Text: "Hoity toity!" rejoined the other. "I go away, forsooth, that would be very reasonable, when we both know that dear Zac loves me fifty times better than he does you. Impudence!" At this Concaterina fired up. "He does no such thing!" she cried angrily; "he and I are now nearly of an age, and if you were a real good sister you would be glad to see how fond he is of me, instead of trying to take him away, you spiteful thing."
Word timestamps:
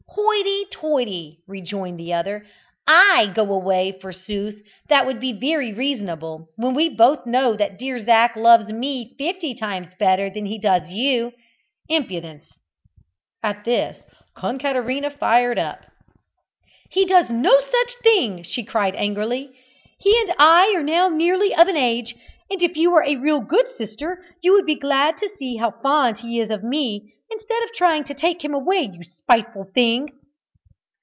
"Hoity 0.13 0.65
toity!" 0.71 1.37
rejoined 1.47 1.99
the 1.99 2.13
other. 2.13 2.45
"I 2.87 3.31
go 3.33 3.51
away, 3.53 3.93
forsooth, 4.01 4.61
that 4.87 5.05
would 5.05 5.19
be 5.19 5.33
very 5.33 5.73
reasonable, 5.73 6.47
when 6.57 6.73
we 6.75 6.89
both 6.89 7.25
know 7.25 7.55
that 7.55 7.77
dear 7.79 7.99
Zac 8.03 8.35
loves 8.35 8.67
me 8.67 9.13
fifty 9.17 9.53
times 9.55 9.93
better 9.99 10.29
than 10.29 10.45
he 10.45 10.57
does 10.59 10.89
you. 10.89 11.31
Impudence!" 11.89 12.43
At 13.43 13.63
this 13.65 14.03
Concaterina 14.35 15.09
fired 15.11 15.57
up. 15.59 15.79
"He 16.89 17.05
does 17.05 17.29
no 17.29 17.59
such 17.59 17.93
thing!" 18.03 18.43
she 18.43 18.63
cried 18.63 18.95
angrily; 18.95 19.51
"he 19.99 20.17
and 20.21 20.33
I 20.39 20.73
are 20.75 20.83
now 20.83 21.09
nearly 21.09 21.53
of 21.53 21.67
an 21.67 21.77
age, 21.77 22.15
and 22.49 22.61
if 22.61 22.75
you 22.75 22.91
were 22.91 23.03
a 23.03 23.15
real 23.17 23.41
good 23.41 23.67
sister 23.77 24.23
you 24.41 24.53
would 24.53 24.65
be 24.65 24.75
glad 24.75 25.17
to 25.19 25.29
see 25.37 25.55
how 25.57 25.71
fond 25.81 26.19
he 26.19 26.39
is 26.39 26.49
of 26.49 26.63
me, 26.63 27.13
instead 27.29 27.63
of 27.63 27.71
trying 27.73 28.03
to 28.03 28.13
take 28.13 28.43
him 28.43 28.53
away, 28.53 28.81
you 28.91 28.99
spiteful 29.05 29.63
thing." 29.73 30.09